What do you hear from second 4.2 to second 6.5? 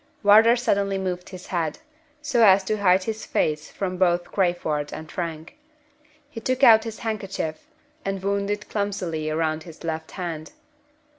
Crayford and Frank. He